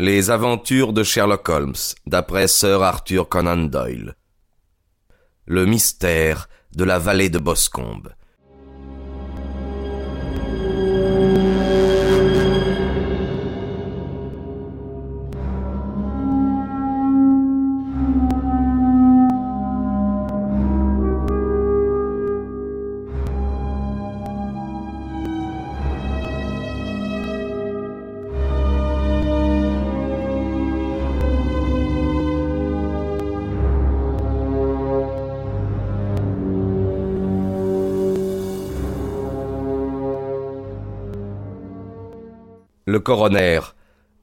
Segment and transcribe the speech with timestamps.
[0.00, 1.74] Les aventures de Sherlock Holmes,
[2.06, 4.16] d'après Sir Arthur Conan Doyle.
[5.44, 8.08] Le mystère de la vallée de Boscombe.
[42.90, 43.60] Le coroner.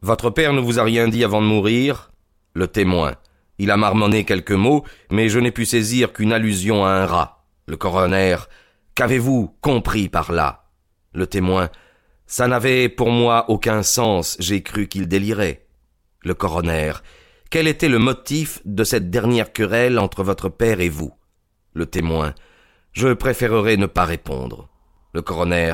[0.01, 2.11] Votre père ne vous a rien dit avant de mourir?
[2.53, 3.15] Le témoin.
[3.59, 7.45] Il a marmonné quelques mots, mais je n'ai pu saisir qu'une allusion à un rat.
[7.67, 8.35] Le coroner.
[8.93, 10.65] Qu'avez-vous compris par là?
[11.13, 11.69] Le témoin.
[12.25, 15.65] Ça n'avait pour moi aucun sens, j'ai cru qu'il délirait.
[16.25, 16.91] Le coroner.
[17.49, 21.13] Quel était le motif de cette dernière querelle entre votre père et vous?
[21.71, 22.35] Le témoin.
[22.91, 24.67] Je préférerais ne pas répondre.
[25.13, 25.71] Le coroner.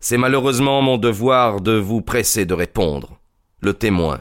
[0.00, 3.18] C'est malheureusement mon devoir de vous presser de répondre.
[3.60, 4.20] Le témoin.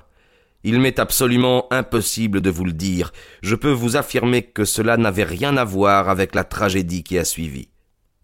[0.64, 3.14] Il m'est absolument impossible de vous le dire.
[3.44, 7.24] Je peux vous affirmer que cela n'avait rien à voir avec la tragédie qui a
[7.24, 7.70] suivi.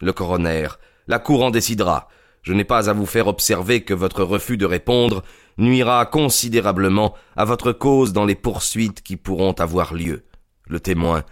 [0.02, 0.68] Le coroner.
[1.08, 2.08] La cour en décidera.
[2.42, 5.24] Je n'ai pas à vous faire observer que votre refus de répondre
[5.60, 10.26] nuira considérablement à votre cause dans les poursuites qui pourront avoir lieu.
[10.66, 11.24] Le témoin.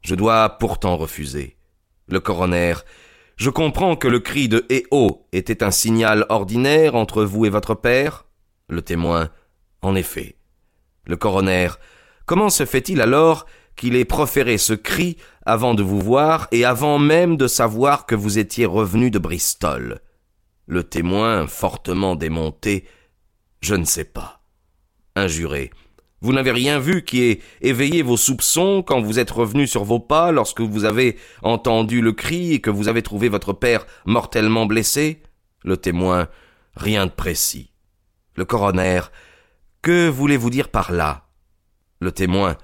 [0.00, 1.56] Je dois pourtant refuser.
[2.08, 2.74] Le coroner.
[3.42, 7.50] Je comprends que le cri de Eh oh était un signal ordinaire entre vous et
[7.50, 8.26] votre père
[8.68, 9.30] Le témoin.
[9.80, 10.36] En effet.
[11.06, 11.70] Le coroner.
[12.24, 17.00] Comment se fait-il alors qu'il ait proféré ce cri avant de vous voir et avant
[17.00, 20.02] même de savoir que vous étiez revenu de Bristol?
[20.66, 22.86] Le témoin, fortement démonté.
[23.60, 24.44] Je ne sais pas.
[25.16, 25.72] Injuré.
[26.22, 29.98] Vous n'avez rien vu qui ait éveillé vos soupçons quand vous êtes revenu sur vos
[29.98, 34.66] pas lorsque vous avez entendu le cri et que vous avez trouvé votre père mortellement
[34.66, 35.20] blessé?
[35.64, 36.28] Le témoin,
[36.76, 37.72] rien de précis.
[38.36, 39.00] Le coroner,
[39.82, 41.26] que voulez-vous dire par là?
[42.00, 42.56] Le témoin,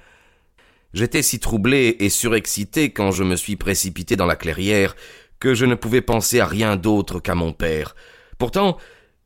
[0.94, 4.94] j'étais si troublé et surexcité quand je me suis précipité dans la clairière
[5.40, 7.96] que je ne pouvais penser à rien d'autre qu'à mon père.
[8.38, 8.76] Pourtant,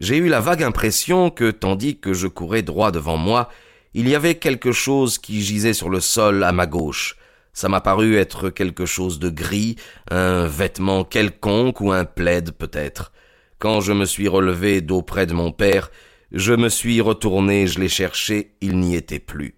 [0.01, 3.51] j'ai eu la vague impression que, tandis que je courais droit devant moi,
[3.95, 7.17] il y avait quelque chose qui gisait sur le sol à ma gauche.
[7.53, 9.77] Ça m'a paru être quelque chose de gris,
[10.11, 13.13] un vêtement quelconque ou un plaid peut-être.
[13.59, 15.91] Quand je me suis relevé d'auprès de mon père,
[16.33, 19.55] je me suis retourné, je l'ai cherché, il n'y était plus.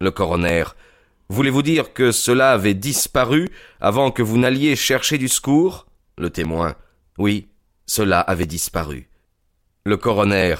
[0.00, 0.64] Le coroner.
[1.30, 3.48] Voulez-vous dire que cela avait disparu
[3.80, 5.86] avant que vous n'alliez chercher du secours?
[6.18, 6.74] Le témoin.
[7.16, 7.48] Oui,
[7.86, 9.08] cela avait disparu.
[9.86, 10.56] Le coroner.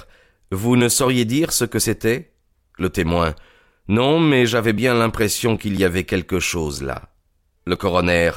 [0.51, 2.32] Vous ne sauriez dire ce que c'était?
[2.79, 3.35] Le témoin.
[3.89, 7.11] Non, mais j'avais bien l'impression qu'il y avait quelque chose là.
[7.67, 8.31] Le coroner.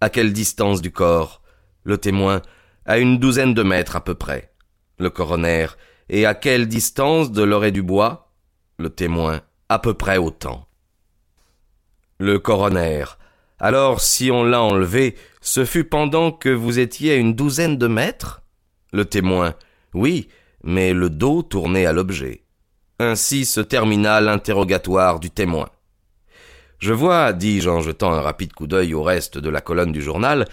[0.00, 1.42] À quelle distance du corps?
[1.84, 2.42] Le témoin.
[2.84, 4.52] À une douzaine de mètres à peu près.
[4.98, 5.66] Le coroner.
[6.08, 8.32] Et à quelle distance de l'oreille du bois?
[8.78, 9.42] Le témoin.
[9.68, 10.68] À peu près autant.
[12.18, 13.04] Le coroner.
[13.60, 17.86] Alors, si on l'a enlevé, ce fut pendant que vous étiez à une douzaine de
[17.86, 18.42] mètres?
[18.92, 19.54] Le témoin.
[19.94, 20.28] Oui,
[20.62, 22.44] mais le dos tourné à l'objet.
[23.00, 25.68] Ainsi se termina l'interrogatoire du témoin.
[26.80, 30.02] Je vois, dis-je en jetant un rapide coup d'œil au reste de la colonne du
[30.02, 30.46] journal,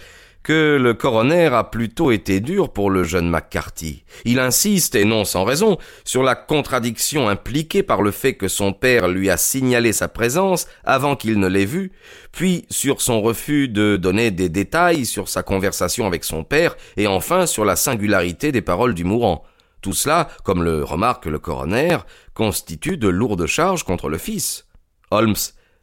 [0.44, 4.04] que le coroner a plutôt été dur pour le jeune McCarthy.
[4.24, 8.72] Il insiste, et non sans raison, sur la contradiction impliquée par le fait que son
[8.72, 11.90] père lui a signalé sa présence avant qu'il ne l'ait vu,
[12.30, 17.08] puis sur son refus de donner des détails sur sa conversation avec son père, et
[17.08, 19.42] enfin sur la singularité des paroles du mourant.
[19.86, 21.98] Tout cela, comme le remarque le coroner,
[22.34, 24.66] constitue de lourdes charges contre le fils.
[25.12, 25.36] Holmes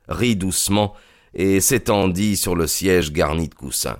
[0.09, 0.93] rit doucement
[1.33, 3.99] et s'étendit sur le siège garni de coussins.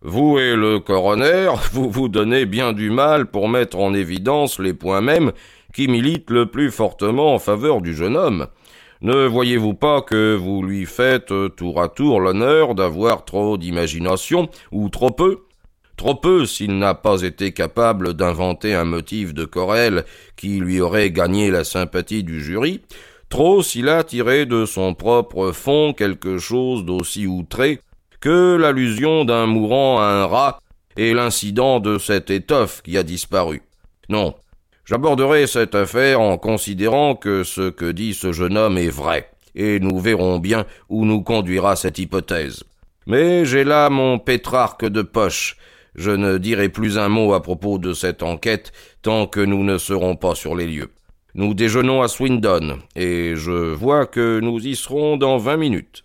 [0.00, 4.74] Vous et le coroner, vous vous donnez bien du mal pour mettre en évidence les
[4.74, 5.30] points mêmes
[5.72, 8.48] qui militent le plus fortement en faveur du jeune homme.
[9.02, 14.88] Ne voyez-vous pas que vous lui faites tour à tour l'honneur d'avoir trop d'imagination ou
[14.88, 15.44] trop peu
[15.96, 20.04] Trop peu s'il n'a pas été capable d'inventer un motif de querelle
[20.36, 22.80] qui lui aurait gagné la sympathie du jury,
[23.28, 27.80] trop s'il a tiré de son propre fond quelque chose d'aussi outré
[28.20, 30.60] que l'allusion d'un mourant à un rat
[30.96, 33.62] et l'incident de cette étoffe qui a disparu.
[34.08, 34.34] Non.
[34.84, 39.78] J'aborderai cette affaire en considérant que ce que dit ce jeune homme est vrai, et
[39.78, 42.64] nous verrons bien où nous conduira cette hypothèse.
[43.06, 45.56] Mais j'ai là mon Pétrarque de poche,
[45.94, 48.72] je ne dirai plus un mot à propos de cette enquête
[49.02, 50.90] tant que nous ne serons pas sur les lieux.
[51.34, 56.04] Nous déjeunons à Swindon, et je vois que nous y serons dans vingt minutes.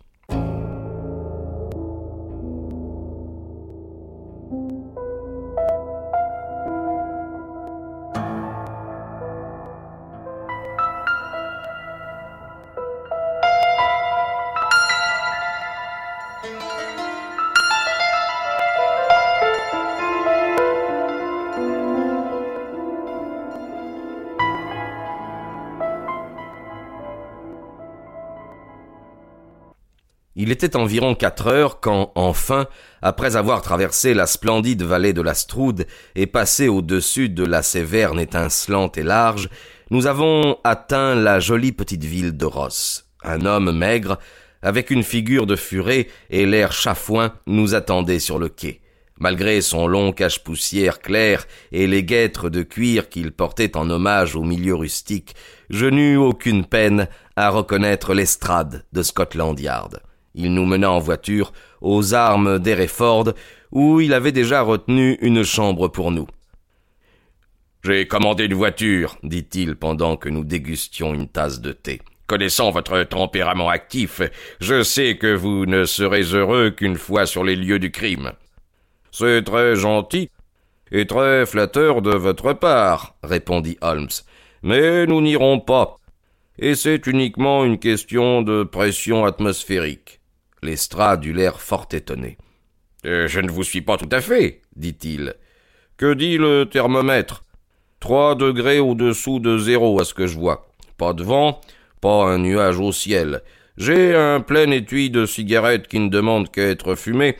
[30.39, 32.67] Il était environ quatre heures quand, enfin,
[33.01, 38.19] après avoir traversé la splendide vallée de la Stroude et passé au-dessus de la Séverne
[38.19, 39.49] étincelante et large,
[39.89, 43.09] nous avons atteint la jolie petite ville de Ross.
[43.23, 44.19] Un homme maigre,
[44.61, 48.81] avec une figure de furet et l'air chafouin, nous attendait sur le quai.
[49.19, 54.43] Malgré son long cache-poussière clair et les guêtres de cuir qu'il portait en hommage au
[54.43, 55.33] milieu rustique,
[55.71, 59.99] je n'eus aucune peine à reconnaître l'estrade de Scotland Yard.
[60.37, 61.51] Il nous mena en voiture
[61.81, 63.33] aux armes d'Hereford,
[63.71, 66.27] où il avait déjà retenu une chambre pour nous.
[67.83, 72.01] J'ai commandé une voiture, dit-il pendant que nous dégustions une tasse de thé.
[72.27, 74.21] Connaissant votre tempérament actif,
[74.61, 78.33] je sais que vous ne serez heureux qu'une fois sur les lieux du crime.
[79.11, 80.29] C'est très gentil
[80.91, 84.09] et très flatteur de votre part, répondit Holmes.
[84.61, 85.97] Mais nous n'irons pas.
[86.59, 90.16] Et c'est uniquement une question de pression atmosphérique.
[90.62, 92.38] Lestrade eut l'air fort étonné.
[93.06, 95.36] Euh, je ne vous suis pas tout à fait, dit-il.
[95.98, 97.44] Que dit le thermomètre?
[98.00, 100.69] Trois degrés au-dessous de zéro à ce que je vois.
[100.98, 101.62] Pas de vent,
[102.01, 103.42] pas un nuage au ciel.
[103.77, 107.38] J'ai un plein étui de cigarettes qui ne demande qu'à être fumé,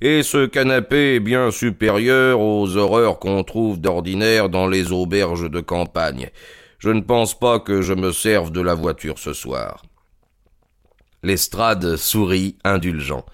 [0.00, 5.60] et ce canapé est bien supérieur aux horreurs qu'on trouve d'ordinaire dans les auberges de
[5.60, 6.30] campagne.
[6.78, 9.82] Je ne pense pas que je me serve de la voiture ce soir.
[11.24, 13.24] Lestrade sourit, indulgent.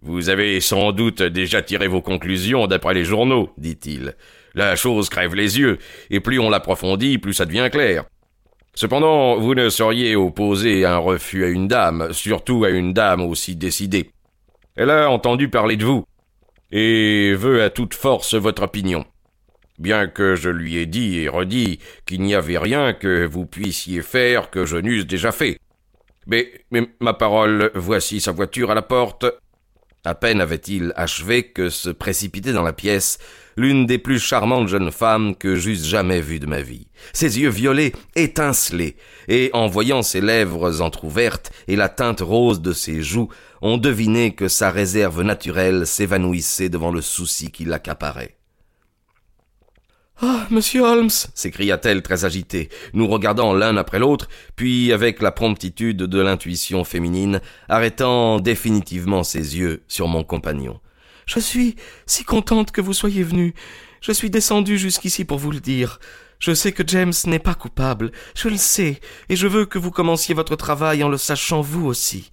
[0.00, 4.14] Vous avez sans doute déjà tiré vos conclusions d'après les journaux, dit-il.
[4.54, 5.78] La chose crève les yeux,
[6.08, 8.04] et plus on l'approfondit, plus ça devient clair.
[8.76, 13.56] Cependant, vous ne sauriez opposer un refus à une dame, surtout à une dame aussi
[13.56, 14.12] décidée.
[14.76, 16.04] Elle a entendu parler de vous,
[16.70, 19.04] et veut à toute force votre opinion.
[19.80, 24.02] Bien que je lui ai dit et redit qu'il n'y avait rien que vous puissiez
[24.02, 25.58] faire que je n'eusse déjà fait.
[26.26, 29.26] Mais, mais ma parole, voici sa voiture à la porte.
[30.04, 33.18] À peine avait-il achevé que se précipitait dans la pièce
[33.56, 36.86] l'une des plus charmantes jeunes femmes que j'eusse jamais vues de ma vie.
[37.12, 38.96] Ses yeux violets étincelaient,
[39.26, 43.30] et en voyant ses lèvres entr'ouvertes et la teinte rose de ses joues,
[43.62, 48.35] on devinait que sa réserve naturelle s'évanouissait devant le souci qui l'accaparait.
[50.22, 55.98] Ah, monsieur Holmes s'écria-t-elle très agitée, nous regardant l'un après l'autre, puis avec la promptitude
[55.98, 60.80] de l'intuition féminine, arrêtant définitivement ses yeux sur mon compagnon.
[61.26, 61.76] Je suis
[62.06, 63.54] si contente que vous soyez venu.
[64.00, 65.98] Je suis descendue jusqu'ici pour vous le dire.
[66.38, 69.90] Je sais que James n'est pas coupable, je le sais, et je veux que vous
[69.90, 72.30] commenciez votre travail en le sachant vous aussi.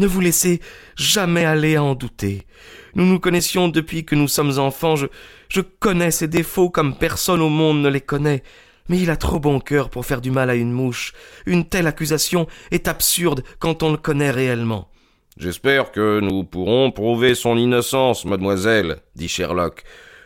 [0.00, 0.60] Ne vous laissez
[0.96, 2.46] jamais aller à en douter.
[2.94, 4.96] Nous nous connaissions depuis que nous sommes enfants.
[4.96, 5.06] Je,
[5.50, 8.42] je connais ses défauts comme personne au monde ne les connaît.
[8.88, 11.12] Mais il a trop bon cœur pour faire du mal à une mouche.
[11.44, 14.88] Une telle accusation est absurde quand on le connaît réellement.
[15.36, 19.84] J'espère que nous pourrons prouver son innocence, mademoiselle, dit Sherlock.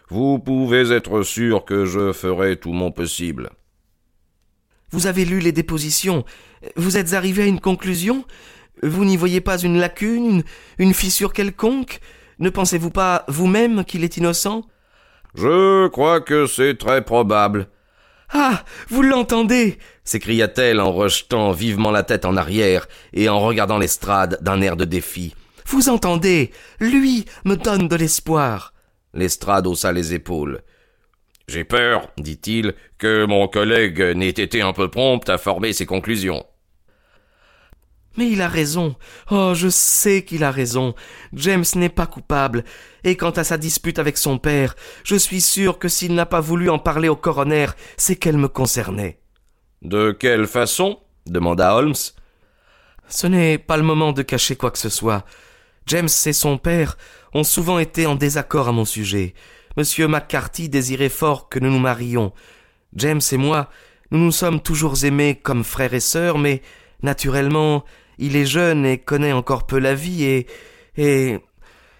[0.08, 3.50] Vous pouvez être sûr que je ferai tout mon possible.
[4.92, 6.24] Vous avez lu les dépositions.
[6.76, 8.24] Vous êtes arrivé à une conclusion?
[8.82, 10.42] Vous n'y voyez pas une lacune, une,
[10.78, 12.00] une fissure quelconque?
[12.38, 14.62] Ne pensez-vous pas vous-même qu'il est innocent?
[15.34, 17.68] Je crois que c'est très probable.
[18.32, 18.64] Ah.
[18.88, 24.60] Vous l'entendez s'écria-t-elle en rejetant vivement la tête en arrière et en regardant l'estrade d'un
[24.60, 25.34] air de défi.
[25.66, 28.74] Vous entendez Lui me donne de l'espoir.
[29.14, 30.60] L'estrade haussa les épaules.
[31.48, 36.44] J'ai peur, dit-il, que mon collègue n'ait été un peu prompt à former ses conclusions.
[38.16, 38.94] Mais il a raison.
[39.30, 40.94] Oh, je sais qu'il a raison.
[41.32, 42.64] James n'est pas coupable.
[43.02, 46.40] Et quant à sa dispute avec son père, je suis sûr que s'il n'a pas
[46.40, 47.66] voulu en parler au coroner,
[47.96, 49.18] c'est qu'elle me concernait.
[49.82, 50.98] De quelle façon?
[51.26, 51.94] demanda Holmes.
[53.08, 55.24] Ce n'est pas le moment de cacher quoi que ce soit.
[55.86, 56.96] James et son père
[57.34, 59.34] ont souvent été en désaccord à mon sujet.
[59.76, 62.32] Monsieur McCarthy désirait fort que nous nous marions.
[62.94, 63.68] James et moi,
[64.10, 66.62] nous nous sommes toujours aimés comme frères et sœurs, mais,
[67.02, 67.84] naturellement,
[68.18, 70.46] il est jeune et connaît encore peu la vie et.
[70.96, 71.38] et.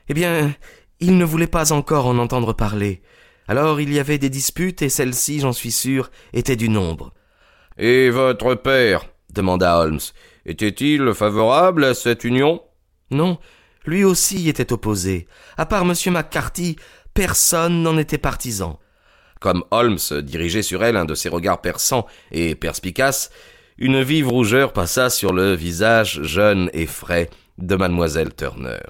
[0.08, 0.54] Eh bien,
[1.00, 3.02] il ne voulait pas encore en entendre parler.
[3.48, 7.12] Alors il y avait des disputes et celle-ci, j'en suis sûr, était du nombre.
[7.78, 10.00] Et votre père demanda Holmes.
[10.46, 12.62] Était-il favorable à cette union?
[13.10, 13.38] Non,
[13.84, 15.26] lui aussi y était opposé.
[15.56, 15.94] À part M.
[16.12, 16.76] McCarthy,
[17.12, 18.78] personne n'en était partisan.
[19.40, 23.30] Comme Holmes dirigeait sur elle un de ses regards perçants et perspicaces,
[23.78, 28.80] une vive rougeur passa sur le visage jeune et frais de mademoiselle Turner.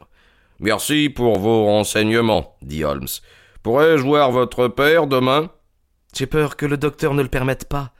[0.60, 3.08] Merci pour vos renseignements, dit Holmes.
[3.62, 5.50] Pourrais-je voir votre père demain?
[6.14, 7.92] J'ai peur que le docteur ne le permette pas.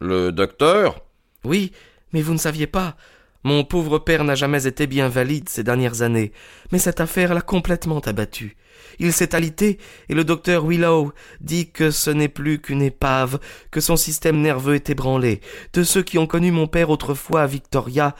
[0.00, 1.00] Le docteur?
[1.44, 1.72] Oui,
[2.12, 2.96] mais vous ne saviez pas.
[3.42, 6.32] Mon pauvre père n'a jamais été bien valide ces dernières années,
[6.72, 8.56] mais cette affaire l'a complètement abattu.
[8.98, 9.78] Il s'est alité,
[10.10, 13.38] et le docteur Willow dit que ce n'est plus qu'une épave,
[13.70, 15.40] que son système nerveux est ébranlé.
[15.72, 18.14] De ceux qui ont connu mon père autrefois à Victoria,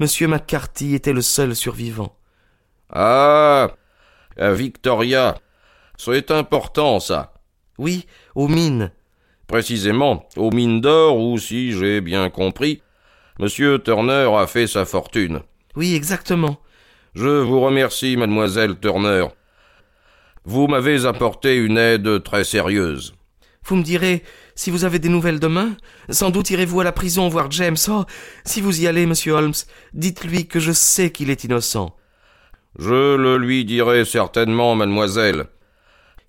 [0.00, 2.14] Monsieur McCarthy était le seul survivant.
[2.90, 3.70] Ah.
[4.36, 5.38] À Victoria.
[5.96, 7.32] C'est important, ça.
[7.78, 8.92] Oui, aux mines.
[9.48, 12.82] Précisément, aux mines d'or où, si j'ai bien compris,
[13.38, 15.42] Monsieur Turner a fait sa fortune.
[15.76, 16.58] Oui, exactement.
[17.14, 19.26] Je vous remercie, mademoiselle Turner.
[20.44, 23.14] Vous m'avez apporté une aide très sérieuse.
[23.64, 24.24] Vous me direz,
[24.56, 25.76] si vous avez des nouvelles demain,
[26.10, 27.76] sans doute irez-vous à la prison voir James.
[27.88, 28.04] Oh,
[28.44, 29.54] si vous y allez, monsieur Holmes,
[29.94, 31.94] dites-lui que je sais qu'il est innocent.
[32.76, 35.46] Je le lui dirai certainement, mademoiselle.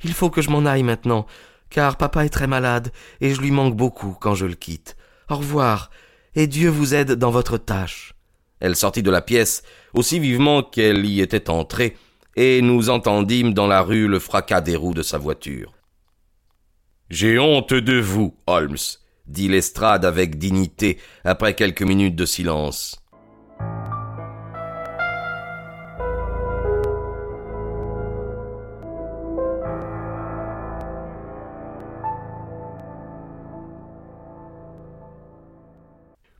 [0.04, 1.26] Il faut que je m'en aille maintenant,
[1.72, 4.96] car papa est très malade, et je lui manque beaucoup quand je le quitte.
[5.30, 5.90] Au revoir,
[6.36, 8.14] et Dieu vous aide dans votre tâche.
[8.60, 11.96] Elle sortit de la pièce aussi vivement qu'elle y était entrée,
[12.36, 15.74] et nous entendîmes dans la rue le fracas des roues de sa voiture.
[17.10, 18.78] J'ai honte de vous, Holmes,
[19.28, 22.99] dit Lestrade avec dignité après quelques minutes de silence.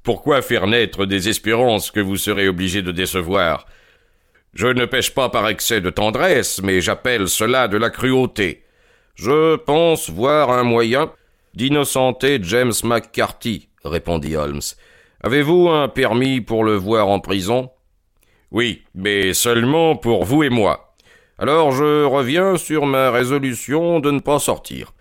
[0.10, 3.68] Pourquoi faire naître des espérances que vous serez obligé de décevoir?
[4.56, 8.64] Je ne pêche pas par excès de tendresse, mais j'appelle cela de la cruauté.
[9.14, 11.12] Je pense voir un moyen
[11.54, 14.64] d'innocenter James McCarthy, répondit Holmes.
[15.22, 17.70] Avez-vous un permis pour le voir en prison?
[18.50, 20.96] Oui, mais seulement pour vous et moi.
[21.38, 24.92] Alors je reviens sur ma résolution de ne pas sortir.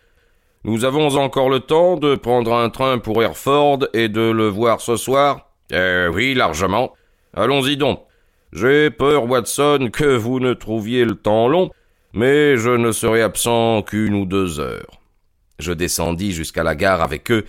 [0.68, 4.82] Nous avons encore le temps de prendre un train pour Hereford et de le voir
[4.82, 6.92] ce soir Eh oui, largement.
[7.32, 8.02] Allons-y donc.
[8.52, 11.70] J'ai peur, Watson, que vous ne trouviez le temps long,
[12.12, 15.00] mais je ne serai absent qu'une ou deux heures.
[15.58, 17.46] Je descendis jusqu'à la gare avec eux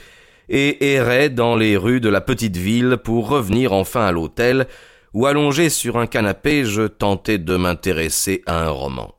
[0.48, 4.66] et errai dans les rues de la petite ville pour revenir enfin à l'hôtel,
[5.14, 9.14] où allongé sur un canapé je tentais de m'intéresser à un roman.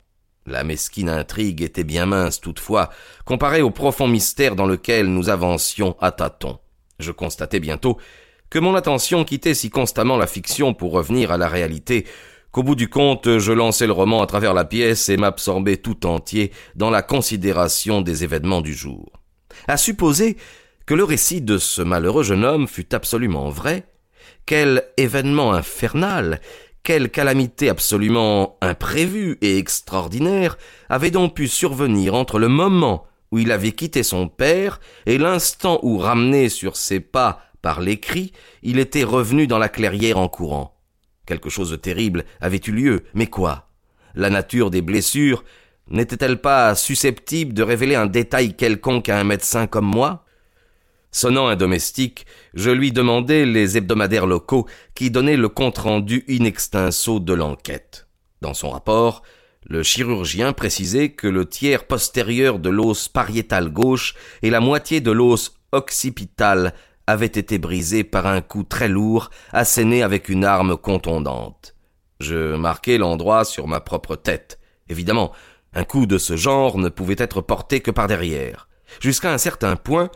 [0.50, 2.90] La mesquine intrigue était bien mince toutefois,
[3.24, 6.58] comparée au profond mystère dans lequel nous avancions à tâtons.
[6.98, 7.98] Je constatai bientôt
[8.50, 12.04] que mon attention quittait si constamment la fiction pour revenir à la réalité,
[12.50, 16.04] qu'au bout du compte je lançais le roman à travers la pièce et m'absorbais tout
[16.04, 19.12] entier dans la considération des événements du jour.
[19.68, 20.36] À supposer
[20.84, 23.84] que le récit de ce malheureux jeune homme fût absolument vrai,
[24.46, 26.40] quel événement infernal
[26.90, 33.52] quelle calamité absolument imprévue et extraordinaire avait donc pu survenir entre le moment où il
[33.52, 38.32] avait quitté son père et l'instant où, ramené sur ses pas par les cris,
[38.64, 40.80] il était revenu dans la clairière en courant.
[41.26, 43.68] Quelque chose de terrible avait eu lieu, mais quoi?
[44.16, 45.44] La nature des blessures
[45.90, 50.24] n'était-elle pas susceptible de révéler un détail quelconque à un médecin comme moi?
[51.12, 57.18] Sonnant un domestique, je lui demandai les hebdomadaires locaux qui donnaient le compte-rendu in extenso
[57.18, 58.06] de l'enquête.
[58.40, 59.22] Dans son rapport,
[59.66, 65.10] le chirurgien précisait que le tiers postérieur de l'os pariétal gauche et la moitié de
[65.10, 66.74] l'os occipital
[67.06, 71.74] avaient été brisés par un coup très lourd asséné avec une arme contondante.
[72.20, 74.60] Je marquai l'endroit sur ma propre tête.
[74.88, 75.32] Évidemment,
[75.74, 78.68] un coup de ce genre ne pouvait être porté que par derrière.
[79.00, 80.10] Jusqu'à un certain point,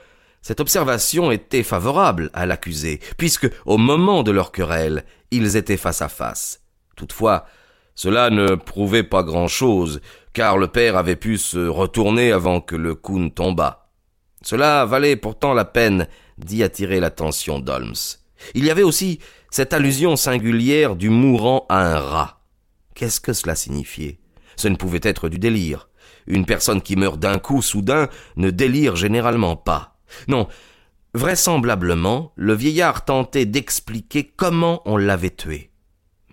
[0.45, 6.03] cette observation était favorable à l'accusé, puisque, au moment de leur querelle, ils étaient face
[6.03, 6.61] à face.
[6.97, 7.47] Toutefois,
[7.95, 10.03] cela ne prouvait pas grand-chose,
[10.35, 13.89] car le père avait pu se retourner avant que le coup ne tombât.
[14.43, 17.95] Cela valait pourtant la peine d'y attirer l'attention d'Holmes.
[18.53, 19.21] Il y avait aussi
[19.51, 22.43] cette allusion singulière du mourant à un rat.
[22.95, 24.19] Qu'est-ce que cela signifiait?
[24.57, 25.89] Ce ne pouvait être du délire.
[26.27, 29.94] Une personne qui meurt d'un coup soudain ne délire généralement pas.
[30.29, 30.49] Non,
[31.15, 35.71] vraisemblablement, le vieillard tentait d'expliquer comment on l'avait tué.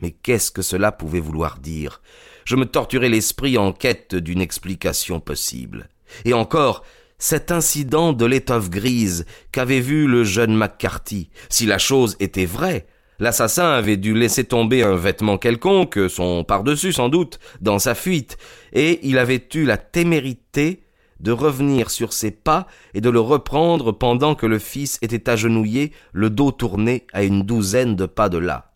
[0.02, 2.02] Mais qu'est-ce que cela pouvait vouloir dire?
[2.46, 5.90] Je me torturais l'esprit en quête d'une explication possible.
[6.26, 6.84] Et encore,
[7.20, 11.30] cet incident de l'étoffe grise qu'avait vu le jeune McCarthy.
[11.50, 12.88] Si la chose était vraie,
[13.20, 18.38] l'assassin avait dû laisser tomber un vêtement quelconque, son par-dessus sans doute, dans sa fuite,
[18.74, 20.82] et il avait eu la témérité
[21.22, 25.94] de revenir sur ses pas et de le reprendre pendant que le fils était agenouillé,
[26.12, 28.74] le dos tourné à une douzaine de pas de là.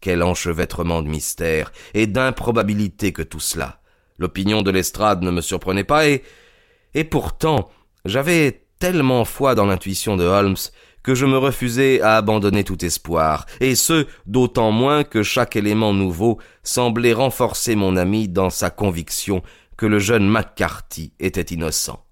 [0.00, 3.80] Quel enchevêtrement de mystère et d'improbabilité que tout cela.
[4.18, 6.22] L'opinion de l'estrade ne me surprenait pas et,
[6.94, 7.70] et pourtant,
[8.04, 10.56] j'avais tellement foi dans l'intuition de Holmes
[11.02, 15.92] que je me refusais à abandonner tout espoir, et ce, d'autant moins que chaque élément
[15.92, 19.42] nouveau semblait renforcer mon ami dans sa conviction
[19.76, 22.04] que le jeune McCarthy était innocent.